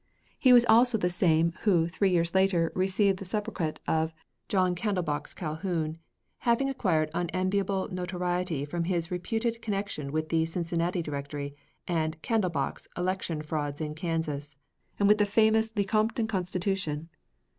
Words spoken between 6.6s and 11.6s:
acquired unenviable notoriety from his reputed connection with the "Cincinnati Directory"